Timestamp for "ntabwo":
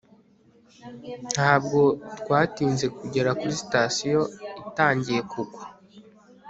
1.33-1.81